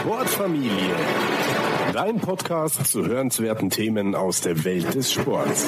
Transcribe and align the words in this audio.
Sportfamilie. 0.00 0.94
Dein 1.92 2.20
Podcast 2.20 2.86
zu 2.86 3.04
hörenswerten 3.04 3.70
Themen 3.70 4.14
aus 4.14 4.40
der 4.40 4.64
Welt 4.64 4.94
des 4.94 5.12
Sports. 5.12 5.66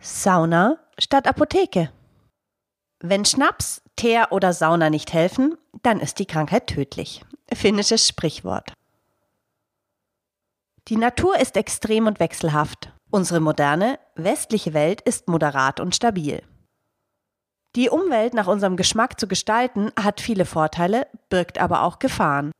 Sauna 0.00 0.78
statt 0.98 1.26
Apotheke. 1.26 1.90
Wenn 3.00 3.24
Schnaps, 3.24 3.82
Teer 3.96 4.28
oder 4.30 4.52
Sauna 4.52 4.90
nicht 4.90 5.12
helfen, 5.12 5.56
dann 5.82 6.00
ist 6.00 6.18
die 6.18 6.26
Krankheit 6.26 6.66
tödlich. 6.66 7.24
Finnisches 7.52 8.08
Sprichwort. 8.08 8.72
Die 10.88 10.96
Natur 10.96 11.38
ist 11.38 11.56
extrem 11.56 12.06
und 12.06 12.18
wechselhaft. 12.18 12.92
Unsere 13.10 13.40
moderne, 13.40 13.98
westliche 14.16 14.74
Welt 14.74 15.00
ist 15.02 15.28
moderat 15.28 15.78
und 15.78 15.94
stabil. 15.94 16.42
Die 17.74 17.88
Umwelt 17.88 18.34
nach 18.34 18.48
unserem 18.48 18.76
Geschmack 18.76 19.18
zu 19.18 19.26
gestalten 19.26 19.92
hat 19.98 20.20
viele 20.20 20.44
Vorteile, 20.44 21.06
birgt 21.30 21.58
aber 21.58 21.82
auch 21.82 21.98
Gefahren. 21.98 22.52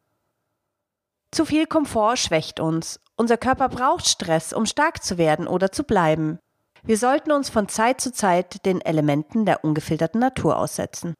Zu 1.31 1.45
viel 1.45 1.67
Komfort 1.67 2.17
schwächt 2.17 2.61
uns. 2.61 2.99
Unser 3.17 3.37
Körper 3.37 3.69
braucht 3.69 4.07
Stress, 4.07 4.53
um 4.53 4.65
stark 4.65 5.03
zu 5.03 5.19
werden 5.19 5.47
oder 5.47 5.71
zu 5.71 5.85
bleiben. 5.85 6.39
Wir 6.83 6.97
sollten 6.97 7.31
uns 7.31 7.51
von 7.51 7.69
Zeit 7.69 8.01
zu 8.01 8.13
Zeit 8.13 8.65
den 8.65 8.81
Elementen 8.81 9.45
der 9.45 9.65
ungefilterten 9.65 10.21
Natur 10.21 10.59
aussetzen. 10.59 11.15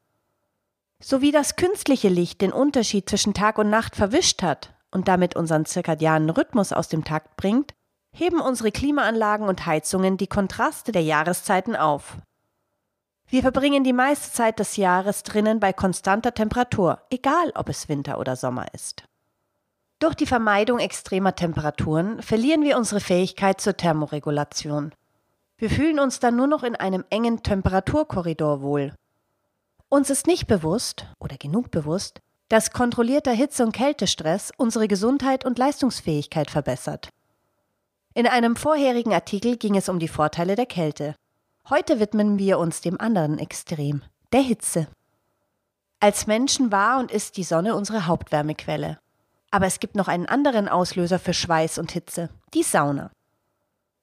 So 1.03 1.21
wie 1.21 1.31
das 1.31 1.57
künstliche 1.57 2.09
Licht 2.09 2.41
den 2.41 2.53
Unterschied 2.53 3.09
zwischen 3.09 3.35
Tag 3.35 3.59
und 3.59 3.71
Nacht 3.71 3.95
verwischt 3.95 4.43
hat 4.43 4.75
und 4.91 5.09
damit 5.09 5.37
unseren 5.37 5.67
zirkadianen 5.67 6.31
Rhythmus 6.31 6.73
aus 6.73 6.89
dem 6.89 7.05
Takt 7.05 7.37
bringt, 7.37 7.75
heben 8.15 8.41
unsere 8.41 8.73
Klimaanlagen 8.73 9.49
und 9.49 9.67
Heizungen 9.67 10.17
die 10.17 10.27
Kontraste 10.27 10.93
der 10.93 11.03
Jahreszeiten 11.03 11.77
auf. 11.77 12.19
Wir 13.33 13.41
verbringen 13.41 13.83
die 13.83 13.95
meiste 13.95 14.31
Zeit 14.31 14.59
des 14.59 14.77
Jahres 14.77 15.23
drinnen 15.23 15.59
bei 15.59 15.73
konstanter 15.73 16.35
Temperatur, 16.35 17.01
egal 17.09 17.51
ob 17.55 17.71
es 17.71 17.89
Winter 17.89 18.19
oder 18.19 18.37
Sommer 18.37 18.67
ist. 18.75 19.05
Durch 20.01 20.15
die 20.15 20.27
Vermeidung 20.27 20.79
extremer 20.79 21.35
Temperaturen 21.35 22.21
verlieren 22.21 22.61
wir 22.61 22.77
unsere 22.77 23.01
Fähigkeit 23.01 23.59
zur 23.59 23.75
Thermoregulation. 23.75 24.93
Wir 25.57 25.71
fühlen 25.71 25.99
uns 25.99 26.21
dann 26.21 26.37
nur 26.37 26.47
noch 26.47 26.63
in 26.63 26.77
einem 26.77 27.07
engen 27.09 27.43
Temperaturkorridor 27.43 28.61
wohl. 28.61 28.93
Uns 29.89 30.11
ist 30.11 30.27
nicht 30.27 30.47
bewusst 30.47 31.07
oder 31.19 31.39
genug 31.39 31.71
bewusst, 31.71 32.21
dass 32.51 32.71
kontrollierter 32.71 33.33
Hitze- 33.33 33.65
und 33.65 33.73
Kältestress 33.73 34.53
unsere 34.59 34.89
Gesundheit 34.89 35.47
und 35.47 35.57
Leistungsfähigkeit 35.57 36.51
verbessert. 36.51 37.09
In 38.13 38.27
einem 38.27 38.57
vorherigen 38.57 39.15
Artikel 39.15 39.57
ging 39.57 39.75
es 39.75 39.89
um 39.89 39.99
die 39.99 40.09
Vorteile 40.09 40.55
der 40.55 40.67
Kälte. 40.67 41.15
Heute 41.71 42.01
widmen 42.01 42.41
wir 42.41 42.59
uns 42.59 42.81
dem 42.81 43.01
anderen 43.01 43.39
Extrem, 43.39 44.03
der 44.33 44.41
Hitze. 44.41 44.89
Als 46.01 46.27
Menschen 46.27 46.73
war 46.73 46.99
und 46.99 47.13
ist 47.13 47.37
die 47.37 47.45
Sonne 47.45 47.77
unsere 47.77 48.07
Hauptwärmequelle. 48.07 48.99
Aber 49.53 49.67
es 49.67 49.79
gibt 49.79 49.95
noch 49.95 50.09
einen 50.09 50.27
anderen 50.27 50.69
Auslöser 50.69 51.21
für 51.21 51.33
Schweiß 51.33 51.79
und 51.79 51.93
Hitze, 51.93 52.31
die 52.53 52.65
Sauna. 52.65 53.13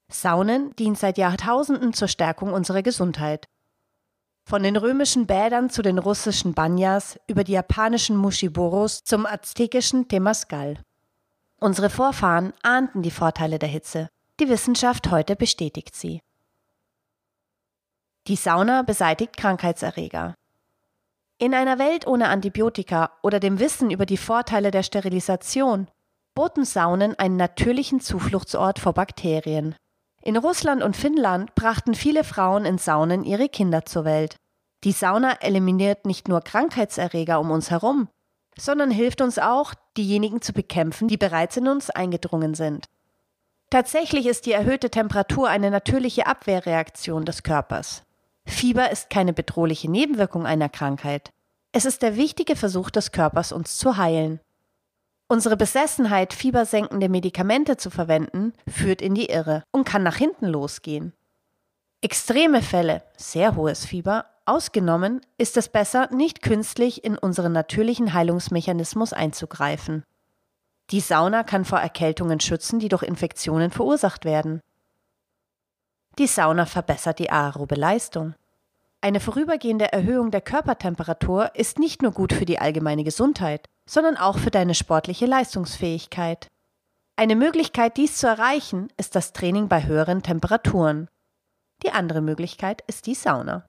Saunen 0.09 0.73
dient 0.77 0.97
seit 0.97 1.17
Jahrtausenden 1.17 1.91
zur 1.91 2.07
Stärkung 2.07 2.53
unserer 2.53 2.81
Gesundheit. 2.81 3.45
Von 4.45 4.63
den 4.63 4.77
römischen 4.77 5.27
Bädern 5.27 5.69
zu 5.69 5.81
den 5.81 5.99
russischen 5.99 6.53
Banyas, 6.53 7.19
über 7.27 7.43
die 7.43 7.51
japanischen 7.51 8.15
Mushiboros 8.15 9.03
zum 9.03 9.25
aztekischen 9.25 10.07
Temascal. 10.07 10.81
Unsere 11.59 11.89
Vorfahren 11.89 12.53
ahnten 12.63 13.01
die 13.01 13.11
Vorteile 13.11 13.59
der 13.59 13.69
Hitze. 13.69 14.07
Die 14.39 14.47
Wissenschaft 14.47 15.11
heute 15.11 15.35
bestätigt 15.35 15.93
sie. 15.93 16.21
Die 18.29 18.35
Sauna 18.35 18.83
beseitigt 18.83 19.37
Krankheitserreger. 19.37 20.35
In 21.39 21.55
einer 21.55 21.79
Welt 21.79 22.05
ohne 22.05 22.27
Antibiotika 22.29 23.09
oder 23.23 23.39
dem 23.39 23.59
Wissen 23.59 23.89
über 23.89 24.05
die 24.05 24.17
Vorteile 24.17 24.69
der 24.69 24.83
Sterilisation 24.83 25.87
boten 26.35 26.63
Saunen 26.63 27.17
einen 27.17 27.37
natürlichen 27.37 28.01
Zufluchtsort 28.01 28.77
vor 28.77 28.93
Bakterien. 28.93 29.73
In 30.21 30.37
Russland 30.37 30.83
und 30.83 30.95
Finnland 30.95 31.55
brachten 31.55 31.95
viele 31.95 32.23
Frauen 32.23 32.65
in 32.65 32.77
Saunen 32.77 33.23
ihre 33.23 33.49
Kinder 33.49 33.85
zur 33.85 34.05
Welt. 34.05 34.35
Die 34.83 34.91
Sauna 34.91 35.41
eliminiert 35.41 36.05
nicht 36.05 36.27
nur 36.27 36.41
Krankheitserreger 36.41 37.39
um 37.39 37.49
uns 37.49 37.71
herum, 37.71 38.09
sondern 38.55 38.91
hilft 38.91 39.21
uns 39.21 39.39
auch, 39.39 39.73
diejenigen 39.97 40.43
zu 40.43 40.53
bekämpfen, 40.53 41.07
die 41.07 41.17
bereits 41.17 41.57
in 41.57 41.67
uns 41.67 41.89
eingedrungen 41.89 42.53
sind. 42.53 42.85
Tatsächlich 43.71 44.27
ist 44.27 44.45
die 44.45 44.51
erhöhte 44.51 44.91
Temperatur 44.91 45.49
eine 45.49 45.71
natürliche 45.71 46.27
Abwehrreaktion 46.27 47.25
des 47.25 47.41
Körpers. 47.41 48.03
Fieber 48.49 48.91
ist 48.91 49.09
keine 49.09 49.31
bedrohliche 49.31 49.89
Nebenwirkung 49.89 50.45
einer 50.45 50.69
Krankheit. 50.69 51.31
Es 51.71 51.85
ist 51.85 52.01
der 52.01 52.17
wichtige 52.17 52.55
Versuch 52.55 52.89
des 52.89 53.11
Körpers, 53.11 53.51
uns 53.51 53.77
zu 53.77 53.95
heilen. 53.95 54.39
Unsere 55.27 55.55
Besessenheit, 55.55 56.33
fiebersenkende 56.33 57.07
Medikamente 57.07 57.77
zu 57.77 57.91
verwenden, 57.91 58.53
führt 58.67 59.01
in 59.01 59.13
die 59.13 59.27
Irre 59.27 59.63
und 59.71 59.85
kann 59.85 60.01
nach 60.01 60.17
hinten 60.17 60.47
losgehen. 60.47 61.13
Extreme 62.01 62.63
Fälle, 62.63 63.03
sehr 63.15 63.55
hohes 63.55 63.85
Fieber, 63.85 64.25
ausgenommen, 64.45 65.21
ist 65.37 65.55
es 65.55 65.69
besser, 65.69 66.09
nicht 66.11 66.41
künstlich 66.41 67.03
in 67.03 67.17
unseren 67.17 67.51
natürlichen 67.51 68.13
Heilungsmechanismus 68.13 69.13
einzugreifen. 69.13 70.03
Die 70.89 71.01
Sauna 71.01 71.43
kann 71.43 71.65
vor 71.65 71.79
Erkältungen 71.79 72.39
schützen, 72.39 72.79
die 72.79 72.89
durch 72.89 73.03
Infektionen 73.03 73.69
verursacht 73.69 74.25
werden. 74.25 74.61
Die 76.17 76.27
Sauna 76.27 76.65
verbessert 76.65 77.19
die 77.19 77.29
aerobe 77.29 77.75
Leistung. 77.75 78.33
Eine 79.01 79.21
vorübergehende 79.21 79.93
Erhöhung 79.93 80.29
der 80.29 80.41
Körpertemperatur 80.41 81.55
ist 81.55 81.79
nicht 81.79 82.01
nur 82.01 82.11
gut 82.11 82.33
für 82.33 82.45
die 82.45 82.59
allgemeine 82.59 83.05
Gesundheit, 83.05 83.65
sondern 83.89 84.17
auch 84.17 84.37
für 84.37 84.51
deine 84.51 84.75
sportliche 84.75 85.25
Leistungsfähigkeit. 85.25 86.47
Eine 87.15 87.37
Möglichkeit, 87.37 87.95
dies 87.95 88.17
zu 88.17 88.27
erreichen, 88.27 88.89
ist 88.97 89.15
das 89.15 89.31
Training 89.31 89.69
bei 89.69 89.85
höheren 89.85 90.21
Temperaturen. 90.21 91.07
Die 91.83 91.91
andere 91.91 92.21
Möglichkeit 92.21 92.81
ist 92.87 93.07
die 93.07 93.15
Sauna. 93.15 93.65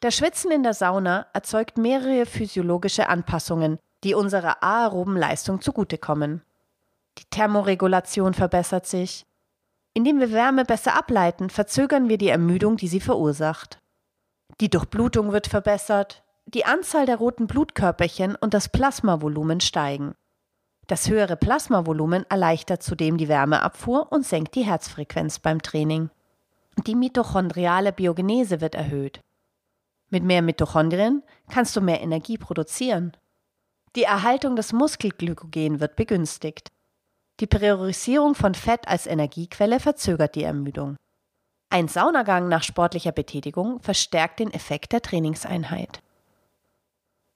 Das 0.00 0.14
Schwitzen 0.14 0.50
in 0.50 0.62
der 0.62 0.74
Sauna 0.74 1.26
erzeugt 1.32 1.78
mehrere 1.78 2.26
physiologische 2.26 3.08
Anpassungen, 3.08 3.78
die 4.04 4.14
unserer 4.14 4.62
aeroben 4.62 5.16
Leistung 5.16 5.62
zugutekommen. 5.62 6.42
Die 7.18 7.24
Thermoregulation 7.30 8.34
verbessert 8.34 8.86
sich. 8.86 9.24
Indem 9.94 10.20
wir 10.20 10.32
Wärme 10.32 10.64
besser 10.64 10.96
ableiten, 10.96 11.50
verzögern 11.50 12.08
wir 12.08 12.18
die 12.18 12.28
Ermüdung, 12.28 12.76
die 12.76 12.88
sie 12.88 13.00
verursacht. 13.00 13.79
Die 14.60 14.68
Durchblutung 14.68 15.32
wird 15.32 15.46
verbessert, 15.46 16.22
die 16.46 16.64
Anzahl 16.64 17.06
der 17.06 17.16
roten 17.16 17.46
Blutkörperchen 17.46 18.34
und 18.34 18.54
das 18.54 18.68
Plasmavolumen 18.68 19.60
steigen. 19.60 20.14
Das 20.86 21.08
höhere 21.08 21.36
Plasmavolumen 21.36 22.24
erleichtert 22.28 22.82
zudem 22.82 23.16
die 23.16 23.28
Wärmeabfuhr 23.28 24.10
und 24.10 24.26
senkt 24.26 24.56
die 24.56 24.64
Herzfrequenz 24.64 25.38
beim 25.38 25.62
Training. 25.62 26.10
Die 26.86 26.96
mitochondriale 26.96 27.92
Biogenese 27.92 28.60
wird 28.60 28.74
erhöht. 28.74 29.20
Mit 30.08 30.24
mehr 30.24 30.42
Mitochondrien 30.42 31.22
kannst 31.48 31.76
du 31.76 31.80
mehr 31.80 32.00
Energie 32.00 32.38
produzieren. 32.38 33.16
Die 33.94 34.02
Erhaltung 34.02 34.56
des 34.56 34.72
Muskelglykogen 34.72 35.78
wird 35.78 35.94
begünstigt. 35.94 36.68
Die 37.38 37.46
Priorisierung 37.46 38.34
von 38.34 38.54
Fett 38.54 38.88
als 38.88 39.06
Energiequelle 39.06 39.78
verzögert 39.78 40.34
die 40.34 40.42
Ermüdung. 40.42 40.96
Ein 41.72 41.86
Saunagang 41.86 42.48
nach 42.48 42.64
sportlicher 42.64 43.12
Betätigung 43.12 43.78
verstärkt 43.80 44.40
den 44.40 44.52
Effekt 44.52 44.92
der 44.92 45.02
Trainingseinheit. 45.02 46.02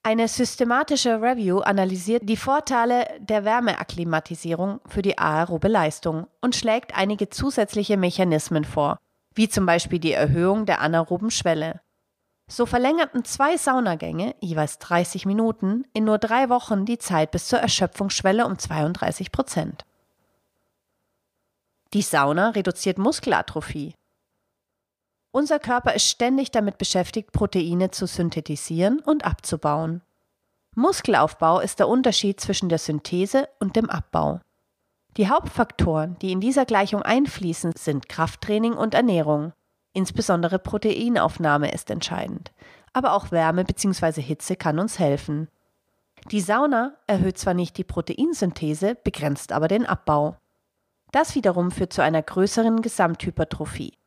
Eine 0.02 0.26
systematische 0.26 1.22
Review 1.22 1.60
analysiert 1.60 2.28
die 2.28 2.36
Vorteile 2.36 3.06
der 3.20 3.44
Wärmeakklimatisierung 3.44 4.80
für 4.86 5.02
die 5.02 5.18
aerobe 5.18 5.68
Leistung 5.68 6.26
und 6.42 6.56
schlägt 6.56 6.94
einige 6.96 7.30
zusätzliche 7.30 7.96
Mechanismen 7.96 8.64
vor, 8.64 8.98
wie 9.34 9.48
zum 9.48 9.66
Beispiel 9.66 10.00
die 10.00 10.12
Erhöhung 10.12 10.66
der 10.66 10.80
anaeroben 10.80 11.30
Schwelle. 11.30 11.80
So 12.48 12.66
verlängerten 12.66 13.24
zwei 13.24 13.56
Saunagänge, 13.56 14.34
jeweils 14.40 14.78
30 14.78 15.26
Minuten, 15.26 15.86
in 15.94 16.04
nur 16.04 16.18
drei 16.18 16.48
Wochen 16.50 16.84
die 16.84 16.98
Zeit 16.98 17.30
bis 17.30 17.46
zur 17.46 17.60
Erschöpfungsschwelle 17.60 18.44
um 18.44 18.58
32 18.58 19.32
Prozent. 19.32 19.86
Die 21.94 22.02
Sauna 22.02 22.50
reduziert 22.50 22.98
Muskelatrophie. 22.98 23.94
Unser 25.36 25.58
Körper 25.58 25.94
ist 25.94 26.08
ständig 26.08 26.52
damit 26.52 26.78
beschäftigt, 26.78 27.32
Proteine 27.32 27.90
zu 27.90 28.06
synthetisieren 28.06 29.00
und 29.00 29.24
abzubauen. 29.24 30.00
Muskelaufbau 30.76 31.58
ist 31.58 31.80
der 31.80 31.88
Unterschied 31.88 32.38
zwischen 32.38 32.68
der 32.68 32.78
Synthese 32.78 33.48
und 33.58 33.74
dem 33.74 33.90
Abbau. 33.90 34.38
Die 35.16 35.28
Hauptfaktoren, 35.28 36.16
die 36.20 36.30
in 36.30 36.40
dieser 36.40 36.64
Gleichung 36.66 37.02
einfließen, 37.02 37.72
sind 37.76 38.08
Krafttraining 38.08 38.74
und 38.74 38.94
Ernährung. 38.94 39.52
Insbesondere 39.92 40.60
Proteinaufnahme 40.60 41.72
ist 41.72 41.90
entscheidend, 41.90 42.52
aber 42.92 43.12
auch 43.12 43.32
Wärme 43.32 43.64
bzw. 43.64 44.22
Hitze 44.22 44.54
kann 44.54 44.78
uns 44.78 45.00
helfen. 45.00 45.48
Die 46.30 46.40
Sauna 46.40 46.94
erhöht 47.08 47.38
zwar 47.38 47.54
nicht 47.54 47.76
die 47.76 47.82
Proteinsynthese, 47.82 48.94
begrenzt 49.02 49.50
aber 49.50 49.66
den 49.66 49.84
Abbau. 49.84 50.36
Das 51.10 51.34
wiederum 51.34 51.72
führt 51.72 51.92
zu 51.92 52.04
einer 52.04 52.22
größeren 52.22 52.82
Gesamthypertrophie. 52.82 53.98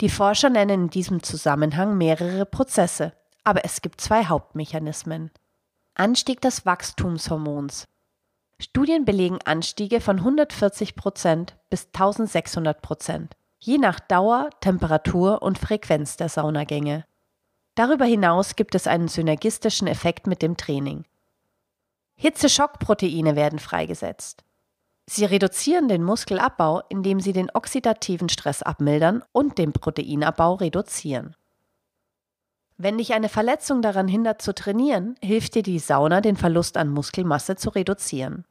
Die 0.00 0.10
Forscher 0.10 0.50
nennen 0.50 0.84
in 0.84 0.90
diesem 0.90 1.22
Zusammenhang 1.22 1.96
mehrere 1.96 2.44
Prozesse, 2.44 3.14
aber 3.44 3.64
es 3.64 3.80
gibt 3.80 4.00
zwei 4.00 4.26
Hauptmechanismen. 4.26 5.30
Anstieg 5.94 6.42
des 6.42 6.66
Wachstumshormons. 6.66 7.86
Studien 8.58 9.04
belegen 9.04 9.38
Anstiege 9.44 10.00
von 10.00 10.18
140 10.18 10.96
Prozent 10.96 11.56
bis 11.70 11.86
1600 11.86 12.82
Prozent, 12.82 13.36
je 13.58 13.78
nach 13.78 14.00
Dauer, 14.00 14.50
Temperatur 14.60 15.42
und 15.42 15.58
Frequenz 15.58 16.16
der 16.16 16.28
Saunagänge. 16.28 17.04
Darüber 17.74 18.04
hinaus 18.04 18.56
gibt 18.56 18.74
es 18.74 18.86
einen 18.86 19.08
synergistischen 19.08 19.86
Effekt 19.86 20.26
mit 20.26 20.42
dem 20.42 20.56
Training. 20.56 21.04
Hitzeschockproteine 22.16 23.36
werden 23.36 23.58
freigesetzt. 23.58 24.45
Sie 25.08 25.24
reduzieren 25.24 25.88
den 25.88 26.02
Muskelabbau, 26.02 26.82
indem 26.88 27.20
sie 27.20 27.32
den 27.32 27.50
oxidativen 27.54 28.28
Stress 28.28 28.62
abmildern 28.62 29.22
und 29.32 29.56
den 29.58 29.72
Proteinabbau 29.72 30.54
reduzieren. 30.54 31.36
Wenn 32.76 32.98
dich 32.98 33.14
eine 33.14 33.28
Verletzung 33.28 33.80
daran 33.80 34.08
hindert 34.08 34.42
zu 34.42 34.54
trainieren, 34.54 35.16
hilft 35.22 35.54
dir 35.54 35.62
die 35.62 35.78
Sauna, 35.78 36.20
den 36.20 36.36
Verlust 36.36 36.76
an 36.76 36.90
Muskelmasse 36.90 37.56
zu 37.56 37.70
reduzieren. 37.70 38.44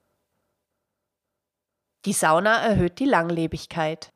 Die 2.05 2.13
Sauna 2.13 2.57
erhöht 2.57 2.99
die 2.99 3.05
Langlebigkeit. 3.05 4.09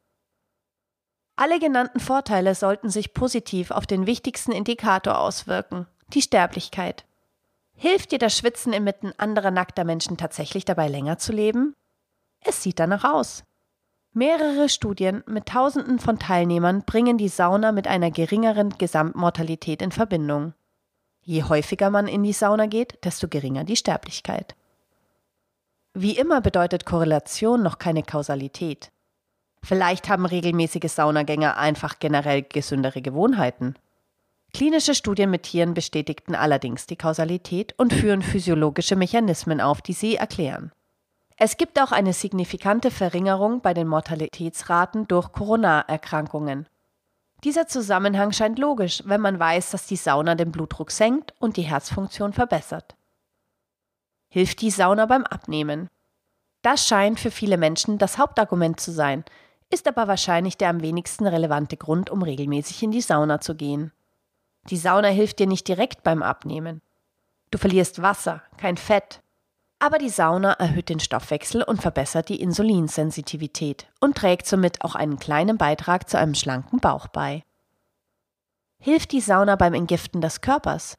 Alle 1.36 1.60
genannten 1.60 2.00
Vorteile 2.00 2.56
sollten 2.56 2.90
sich 2.90 3.14
positiv 3.14 3.72
auf 3.72 3.86
den 3.86 4.06
wichtigsten 4.08 4.52
Indikator 4.52 5.20
auswirken, 5.20 5.88
die 6.14 6.22
Sterblichkeit. 6.22 7.06
Hilft 7.76 8.12
dir 8.12 8.20
das 8.20 8.38
Schwitzen 8.38 8.74
inmitten 8.74 9.14
anderer 9.18 9.52
nackter 9.52 9.84
Menschen 9.84 10.18
tatsächlich 10.18 10.66
dabei 10.66 10.88
länger 10.88 11.18
zu 11.18 11.32
leben? 11.32 11.76
Es 12.42 12.64
sieht 12.64 12.80
danach 12.80 13.04
aus. 13.04 13.44
Mehrere 14.14 14.70
Studien 14.70 15.24
mit 15.28 15.46
Tausenden 15.46 16.00
von 16.00 16.18
Teilnehmern 16.18 16.84
bringen 16.84 17.18
die 17.18 17.28
Sauna 17.28 17.72
mit 17.72 17.88
einer 17.88 18.10
geringeren 18.10 18.70
Gesamtmortalität 18.78 19.82
in 19.82 19.92
Verbindung. 19.92 20.54
Je 21.22 21.44
häufiger 21.44 21.90
man 21.90 22.08
in 22.08 22.24
die 22.24 22.34
Sauna 22.34 22.66
geht, 22.66 23.04
desto 23.06 23.28
geringer 23.28 23.64
die 23.64 23.76
Sterblichkeit. 23.76 24.56
Wie 25.94 26.18
immer 26.18 26.42
bedeutet 26.42 26.86
Korrelation 26.86 27.62
noch 27.62 27.78
keine 27.78 28.04
Kausalität. 28.04 28.92
Vielleicht 29.62 30.10
haben 30.10 30.26
regelmäßige 30.26 30.92
Saunagänger 30.92 31.58
einfach 31.58 32.00
generell 32.00 32.44
gesündere 32.44 33.02
Gewohnheiten. 33.02 33.76
Klinische 34.54 34.96
Studien 34.96 35.30
mit 35.30 35.44
Tieren 35.44 35.74
bestätigten 35.74 36.34
allerdings 36.34 36.88
die 36.88 36.96
Kausalität 36.96 37.76
und 37.78 37.94
führen 37.94 38.22
physiologische 38.22 38.96
Mechanismen 38.96 39.62
auf, 39.62 39.82
die 39.82 39.94
sie 39.94 40.16
erklären. 40.16 40.72
Es 41.42 41.56
gibt 41.56 41.80
auch 41.80 41.94
eine 41.94 42.12
signifikante 42.12 42.92
Verringerung 42.92 43.62
bei 43.62 43.74
den 43.74 43.88
Mortalitätsraten 43.88 45.08
durch 45.08 45.32
Coronarerkrankungen. 45.32 46.68
Dieser 47.46 47.66
Zusammenhang 47.66 48.34
scheint 48.34 48.60
logisch, 48.60 49.02
wenn 49.06 49.22
man 49.22 49.40
weiß, 49.40 49.72
dass 49.72 49.88
die 49.88 49.96
Sauna 49.96 50.36
den 50.36 50.52
Blutdruck 50.52 50.92
senkt 50.92 51.34
und 51.40 51.56
die 51.56 51.62
Herzfunktion 51.62 52.34
verbessert. 52.34 52.98
Hilft 54.28 54.60
die 54.60 54.70
Sauna 54.70 55.06
beim 55.06 55.24
Abnehmen? 55.24 55.88
Das 56.62 56.86
scheint 56.86 57.22
für 57.22 57.32
viele 57.32 57.56
Menschen 57.56 57.98
das 58.00 58.18
Hauptargument 58.18 58.82
zu 58.82 58.92
sein, 58.92 59.24
ist 59.70 59.88
aber 59.88 60.10
wahrscheinlich 60.10 60.58
der 60.58 60.70
am 60.70 60.82
wenigsten 60.82 61.26
relevante 61.26 61.78
Grund, 61.78 62.10
um 62.10 62.22
regelmäßig 62.22 62.84
in 62.84 62.92
die 62.92 63.00
Sauna 63.00 63.40
zu 63.40 63.56
gehen. 63.56 63.94
Die 64.70 64.78
Sauna 64.78 65.08
hilft 65.08 65.40
dir 65.40 65.48
nicht 65.48 65.70
direkt 65.70 66.04
beim 66.04 66.22
Abnehmen. 66.22 66.82
Du 67.50 67.58
verlierst 67.58 68.02
Wasser, 68.02 68.44
kein 68.58 68.76
Fett, 68.76 69.22
aber 69.80 69.98
die 69.98 70.10
Sauna 70.10 70.54
erhöht 70.54 70.90
den 70.90 71.00
Stoffwechsel 71.00 71.64
und 71.64 71.82
verbessert 71.82 72.30
die 72.30 72.42
Insulinsensitivität 72.42 73.88
und 74.00 74.18
trägt 74.18 74.46
somit 74.46 74.84
auch 74.84 74.96
einen 74.96 75.20
kleinen 75.20 75.58
Beitrag 75.58 76.10
zu 76.10 76.18
einem 76.18 76.36
schlanken 76.36 76.80
Bauch 76.80 77.08
bei. 77.08 77.44
Hilft 78.78 79.14
die 79.14 79.22
Sauna 79.22 79.56
beim 79.56 79.74
Entgiften 79.74 80.22
des 80.22 80.42
Körpers? 80.42 80.98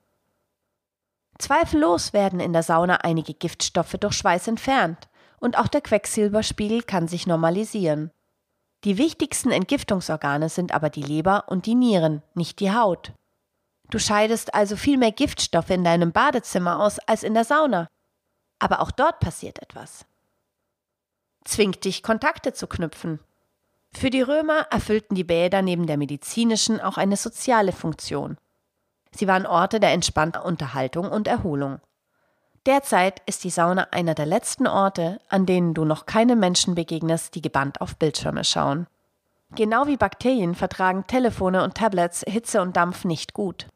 Zweifellos 1.38 2.12
werden 2.12 2.40
in 2.40 2.52
der 2.52 2.62
Sauna 2.62 2.96
einige 2.96 3.34
Giftstoffe 3.34 3.96
durch 4.00 4.14
Schweiß 4.14 4.48
entfernt 4.48 5.08
und 5.38 5.58
auch 5.58 5.68
der 5.68 5.80
Quecksilberspiegel 5.80 6.82
kann 6.82 7.08
sich 7.08 7.26
normalisieren. 7.26 8.10
Die 8.84 8.98
wichtigsten 8.98 9.50
Entgiftungsorgane 9.50 10.48
sind 10.48 10.72
aber 10.72 10.88
die 10.88 11.02
Leber 11.02 11.44
und 11.48 11.66
die 11.66 11.74
Nieren, 11.74 12.22
nicht 12.34 12.60
die 12.60 12.72
Haut. 12.72 13.12
Du 13.90 13.98
scheidest 13.98 14.54
also 14.54 14.76
viel 14.76 14.96
mehr 14.96 15.12
Giftstoffe 15.12 15.70
in 15.70 15.84
deinem 15.84 16.12
Badezimmer 16.12 16.80
aus 16.80 16.98
als 17.00 17.22
in 17.22 17.34
der 17.34 17.44
Sauna. 17.44 17.88
Aber 18.60 18.80
auch 18.80 18.92
dort 18.92 19.18
passiert 19.18 19.60
etwas. 19.60 20.06
Zwingt 21.44 21.84
dich, 21.84 22.04
Kontakte 22.04 22.52
zu 22.52 22.68
knüpfen. 22.68 23.18
Für 23.92 24.10
die 24.10 24.22
Römer 24.22 24.66
erfüllten 24.70 25.16
die 25.16 25.24
Bäder 25.24 25.62
neben 25.62 25.88
der 25.88 25.96
medizinischen 25.96 26.80
auch 26.80 26.96
eine 26.96 27.16
soziale 27.16 27.72
Funktion. 27.72 28.36
Sie 29.12 29.26
waren 29.26 29.46
Orte 29.46 29.80
der 29.80 29.90
entspannten 29.90 30.42
Unterhaltung 30.42 31.10
und 31.10 31.26
Erholung. 31.26 31.80
Derzeit 32.66 33.22
ist 33.26 33.42
die 33.42 33.50
Sauna 33.50 33.88
einer 33.90 34.14
der 34.14 34.26
letzten 34.26 34.66
Orte, 34.66 35.18
an 35.28 35.46
denen 35.46 35.74
du 35.74 35.84
noch 35.84 36.06
keine 36.06 36.36
Menschen 36.36 36.74
begegnest, 36.74 37.34
die 37.34 37.42
gebannt 37.42 37.80
auf 37.80 37.96
Bildschirme 37.96 38.44
schauen. 38.44 38.86
Genau 39.56 39.86
wie 39.86 39.96
Bakterien 39.96 40.54
vertragen 40.54 41.06
Telefone 41.06 41.64
und 41.64 41.74
Tablets 41.74 42.22
Hitze 42.28 42.60
und 42.60 42.76
Dampf 42.76 43.04
nicht 43.04 43.32
gut. 43.32 43.66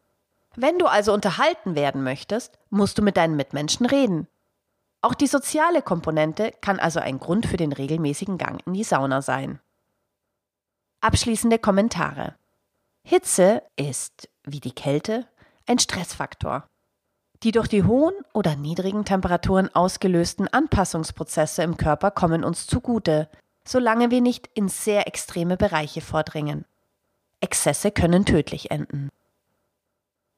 Wenn 0.55 0.79
du 0.79 0.87
also 0.87 1.13
unterhalten 1.13 1.75
werden 1.75 2.05
möchtest, 2.05 2.59
musst 2.71 2.99
du 2.99 3.03
mit 3.03 3.17
deinen 3.17 3.35
Mitmenschen 3.35 3.87
reden. 3.87 4.29
Auch 5.05 5.13
die 5.13 5.27
soziale 5.27 5.83
Komponente 5.83 6.51
kann 6.63 6.81
also 6.81 6.99
ein 6.99 7.21
Grund 7.21 7.45
für 7.45 7.59
den 7.59 7.75
regelmäßigen 7.75 8.39
Gang 8.39 8.67
in 8.67 8.73
die 8.73 8.85
Sauna 8.85 9.21
sein. 9.21 9.61
Abschließende 11.03 11.59
Kommentare. 11.59 12.37
Hitze 13.03 13.63
ist, 13.77 14.31
wie 14.45 14.61
die 14.61 14.73
Kälte, 14.73 15.27
ein 15.67 15.79
Stressfaktor. 15.79 16.67
Die 17.43 17.53
durch 17.53 17.69
die 17.69 17.85
hohen 17.85 18.15
oder 18.33 18.57
niedrigen 18.57 19.05
Temperaturen 19.05 19.69
ausgelösten 19.75 20.49
Anpassungsprozesse 20.49 21.63
im 21.63 21.77
Körper 21.77 22.11
kommen 22.11 22.43
uns 22.43 22.67
zugute, 22.67 23.29
solange 23.63 24.11
wir 24.11 24.23
nicht 24.23 24.49
in 24.55 24.71
sehr 24.71 25.07
extreme 25.07 25.59
Bereiche 25.59 26.01
vordringen. 26.01 26.65
Exzesse 27.41 27.91
können 27.91 28.25
tödlich 28.25 28.71
enden. 28.71 29.11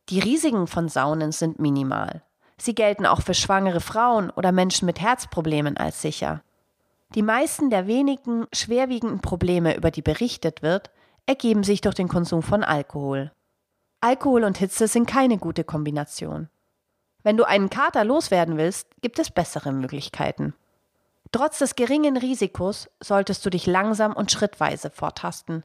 Die 0.09 0.19
Risiken 0.19 0.67
von 0.67 0.89
Saunen 0.89 1.31
sind 1.31 1.61
minimal. 1.61 2.25
Sie 2.59 2.75
gelten 2.75 3.07
auch 3.07 3.21
für 3.21 3.35
schwangere 3.35 3.81
Frauen 3.81 4.31
oder 4.31 4.53
Menschen 4.53 4.87
mit 4.87 5.01
Herzproblemen 5.01 5.77
als 5.77 6.01
sicher. 6.01 6.43
Die 7.15 7.23
meisten 7.23 7.71
der 7.71 7.87
wenigen 7.87 8.47
schwerwiegenden 8.53 9.21
Probleme, 9.21 9.77
über 9.77 9.91
die 9.91 10.03
berichtet 10.03 10.63
wird, 10.63 10.91
ergeben 11.27 11.65
sich 11.65 11.81
durch 11.81 11.95
den 11.95 12.09
Konsum 12.09 12.43
von 12.43 12.65
Alkohol. 12.65 13.33
Alkohol 14.01 14.45
und 14.45 14.59
Hitze 14.59 14.89
sind 14.89 15.07
keine 15.07 15.39
gute 15.39 15.65
Kombination. 15.65 16.49
Wenn 17.23 17.37
du 17.37 17.45
einen 17.45 17.71
Kater 17.71 18.05
loswerden 18.05 18.57
willst, 18.57 18.89
gibt 19.01 19.19
es 19.19 19.31
bessere 19.31 19.73
Möglichkeiten. 19.73 20.55
Trotz 21.33 21.59
des 21.59 21.75
geringen 21.75 22.17
Risikos 22.17 22.89
solltest 23.01 23.45
du 23.45 23.51
dich 23.51 23.67
langsam 23.67 24.13
und 24.13 24.31
schrittweise 24.31 24.91
vortasten. 24.91 25.65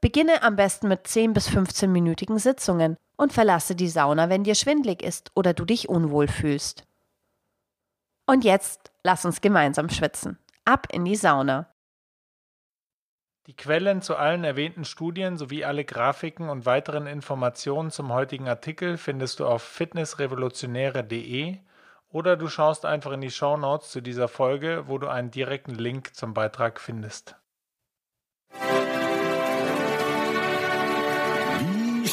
Beginne 0.00 0.42
am 0.42 0.56
besten 0.56 0.88
mit 0.88 1.06
10 1.06 1.32
bis 1.32 1.48
15-minütigen 1.48 2.38
Sitzungen 2.38 2.96
und 3.22 3.32
verlasse 3.32 3.76
die 3.76 3.88
Sauna, 3.88 4.28
wenn 4.30 4.42
dir 4.42 4.56
schwindlig 4.56 5.00
ist 5.00 5.30
oder 5.36 5.54
du 5.54 5.64
dich 5.64 5.88
unwohl 5.88 6.26
fühlst. 6.26 6.88
Und 8.26 8.42
jetzt 8.42 8.90
lass 9.04 9.24
uns 9.24 9.40
gemeinsam 9.40 9.88
schwitzen. 9.90 10.40
Ab 10.64 10.88
in 10.90 11.04
die 11.04 11.14
Sauna. 11.14 11.72
Die 13.46 13.54
Quellen 13.54 14.02
zu 14.02 14.16
allen 14.16 14.42
erwähnten 14.42 14.84
Studien 14.84 15.36
sowie 15.36 15.64
alle 15.64 15.84
Grafiken 15.84 16.48
und 16.48 16.66
weiteren 16.66 17.06
Informationen 17.06 17.92
zum 17.92 18.12
heutigen 18.12 18.48
Artikel 18.48 18.96
findest 18.96 19.38
du 19.38 19.46
auf 19.46 19.62
fitnessrevolutionäre.de 19.62 21.58
oder 22.08 22.36
du 22.36 22.48
schaust 22.48 22.84
einfach 22.84 23.12
in 23.12 23.20
die 23.20 23.30
Show 23.30 23.56
Notes 23.56 23.90
zu 23.90 24.00
dieser 24.00 24.26
Folge, 24.26 24.88
wo 24.88 24.98
du 24.98 25.06
einen 25.06 25.30
direkten 25.30 25.76
Link 25.76 26.16
zum 26.16 26.34
Beitrag 26.34 26.80
findest. 26.80 27.36